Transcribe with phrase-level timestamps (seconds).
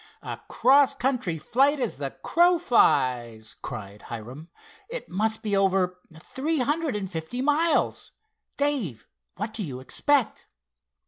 [0.23, 4.49] "A cross country flight as the crow flies!" cried Hiram.
[4.89, 8.09] "It must be over three hundred and fifty miles.
[8.57, 10.47] Dave, what do you expect?"